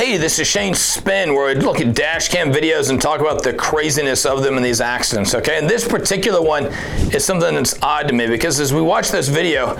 Hey, 0.00 0.16
this 0.16 0.38
is 0.38 0.46
Shane 0.46 0.72
Smith, 0.72 1.28
where 1.28 1.54
we 1.54 1.60
look 1.60 1.78
at 1.78 1.94
dash 1.94 2.30
cam 2.30 2.50
videos 2.50 2.88
and 2.88 2.98
talk 2.98 3.20
about 3.20 3.42
the 3.42 3.52
craziness 3.52 4.24
of 4.24 4.42
them 4.42 4.56
and 4.56 4.64
these 4.64 4.80
accidents, 4.80 5.34
okay? 5.34 5.58
And 5.58 5.68
this 5.68 5.86
particular 5.86 6.40
one 6.40 6.68
is 7.12 7.22
something 7.22 7.54
that's 7.54 7.78
odd 7.82 8.08
to 8.08 8.14
me 8.14 8.26
because 8.26 8.60
as 8.60 8.72
we 8.72 8.80
watch 8.80 9.10
this 9.10 9.28
video, 9.28 9.78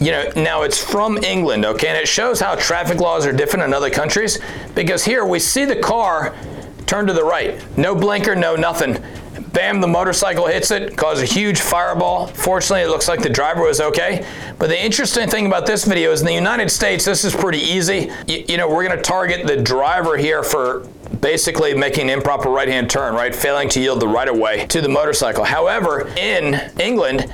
you 0.00 0.10
know, 0.10 0.32
now 0.36 0.62
it's 0.62 0.82
from 0.82 1.18
England, 1.18 1.66
okay? 1.66 1.88
And 1.88 1.98
it 1.98 2.08
shows 2.08 2.40
how 2.40 2.54
traffic 2.54 2.98
laws 2.98 3.26
are 3.26 3.32
different 3.32 3.66
in 3.66 3.74
other 3.74 3.90
countries 3.90 4.38
because 4.74 5.04
here 5.04 5.26
we 5.26 5.38
see 5.38 5.66
the 5.66 5.76
car 5.76 6.34
turn 6.86 7.06
to 7.06 7.12
the 7.12 7.24
right. 7.24 7.62
No 7.76 7.94
blinker, 7.94 8.34
no 8.34 8.56
nothing. 8.56 8.96
Bam, 9.52 9.80
the 9.80 9.86
motorcycle 9.86 10.46
hits 10.46 10.70
it, 10.70 10.96
causes 10.96 11.30
a 11.30 11.32
huge 11.32 11.60
fireball. 11.60 12.26
Fortunately, 12.28 12.82
it 12.82 12.88
looks 12.88 13.08
like 13.08 13.22
the 13.22 13.30
driver 13.30 13.62
was 13.62 13.80
okay. 13.80 14.26
But 14.58 14.68
the 14.68 14.82
interesting 14.82 15.28
thing 15.28 15.46
about 15.46 15.66
this 15.66 15.84
video 15.84 16.12
is 16.12 16.20
in 16.20 16.26
the 16.26 16.34
United 16.34 16.70
States, 16.70 17.04
this 17.04 17.24
is 17.24 17.34
pretty 17.34 17.58
easy. 17.58 18.10
You, 18.26 18.44
you 18.48 18.56
know, 18.56 18.68
we're 18.68 18.84
going 18.84 18.96
to 18.96 19.02
target 19.02 19.46
the 19.46 19.56
driver 19.56 20.16
here 20.16 20.42
for 20.42 20.86
basically 21.20 21.74
making 21.74 22.04
an 22.04 22.18
improper 22.18 22.50
right 22.50 22.68
hand 22.68 22.90
turn, 22.90 23.14
right? 23.14 23.34
Failing 23.34 23.68
to 23.70 23.80
yield 23.80 24.00
the 24.00 24.08
right 24.08 24.28
of 24.28 24.36
way 24.36 24.66
to 24.66 24.80
the 24.80 24.88
motorcycle. 24.88 25.44
However, 25.44 26.08
in 26.16 26.54
England, 26.78 27.32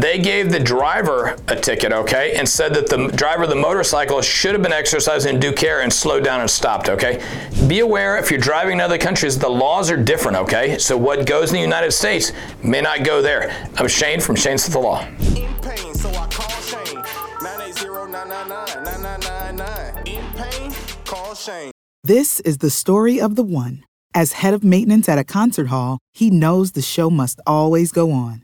they 0.00 0.18
gave 0.18 0.50
the 0.50 0.58
driver 0.58 1.36
a 1.46 1.54
ticket, 1.54 1.92
okay, 1.92 2.34
and 2.34 2.48
said 2.48 2.74
that 2.74 2.88
the 2.88 3.06
driver 3.08 3.44
of 3.44 3.48
the 3.48 3.54
motorcycle 3.54 4.20
should 4.20 4.52
have 4.52 4.62
been 4.62 4.72
exercising 4.72 5.38
due 5.38 5.52
care 5.52 5.82
and 5.82 5.92
slowed 5.92 6.24
down 6.24 6.40
and 6.40 6.50
stopped, 6.50 6.88
okay? 6.88 7.22
Be 7.68 7.78
aware 7.78 8.16
if 8.16 8.28
you're 8.30 8.40
driving 8.40 8.72
in 8.74 8.80
other 8.80 8.98
countries, 8.98 9.38
the 9.38 9.48
laws 9.48 9.88
are 9.90 9.96
different, 9.96 10.36
okay? 10.38 10.78
So 10.78 10.96
what 10.96 11.26
goes 11.26 11.50
in 11.50 11.56
the 11.56 11.62
United 11.62 11.92
States 11.92 12.32
may 12.62 12.80
not 12.80 13.04
go 13.04 13.22
there. 13.22 13.54
I'm 13.76 13.86
Shane 13.86 14.20
from 14.20 14.34
Shane 14.34 14.58
Smith 14.58 14.74
Law. 14.76 15.06
In 15.06 15.54
pain, 15.62 15.94
so 15.94 16.08
I 16.10 16.26
call 16.28 16.50
Shane. 16.62 17.00
980-999-9999. 17.38 20.08
In 20.08 20.24
pain, 20.32 20.72
call 21.04 21.36
Shane. 21.36 21.70
This 22.02 22.40
is 22.40 22.58
the 22.58 22.70
story 22.70 23.20
of 23.20 23.36
the 23.36 23.44
one. 23.44 23.84
As 24.12 24.32
head 24.32 24.54
of 24.54 24.64
maintenance 24.64 25.08
at 25.08 25.18
a 25.18 25.24
concert 25.24 25.68
hall, 25.68 25.98
he 26.12 26.30
knows 26.30 26.72
the 26.72 26.82
show 26.82 27.10
must 27.10 27.40
always 27.46 27.92
go 27.92 28.10
on. 28.12 28.43